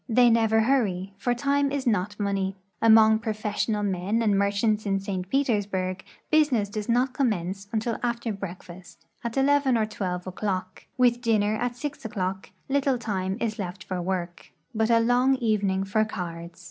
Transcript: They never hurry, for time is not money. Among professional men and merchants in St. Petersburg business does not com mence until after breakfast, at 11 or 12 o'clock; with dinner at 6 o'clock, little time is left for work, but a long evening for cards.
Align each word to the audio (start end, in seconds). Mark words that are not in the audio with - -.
They 0.09 0.31
never 0.31 0.61
hurry, 0.61 1.13
for 1.19 1.35
time 1.35 1.71
is 1.71 1.85
not 1.85 2.19
money. 2.19 2.55
Among 2.81 3.19
professional 3.19 3.83
men 3.83 4.23
and 4.23 4.35
merchants 4.35 4.83
in 4.87 4.99
St. 4.99 5.29
Petersburg 5.29 6.03
business 6.31 6.69
does 6.69 6.89
not 6.89 7.13
com 7.13 7.29
mence 7.29 7.67
until 7.71 7.99
after 8.01 8.33
breakfast, 8.33 9.05
at 9.23 9.37
11 9.37 9.77
or 9.77 9.85
12 9.85 10.25
o'clock; 10.25 10.87
with 10.97 11.21
dinner 11.21 11.53
at 11.55 11.75
6 11.75 12.03
o'clock, 12.03 12.49
little 12.67 12.97
time 12.97 13.37
is 13.39 13.59
left 13.59 13.83
for 13.83 14.01
work, 14.01 14.49
but 14.73 14.89
a 14.89 14.99
long 14.99 15.35
evening 15.35 15.83
for 15.83 16.03
cards. 16.03 16.59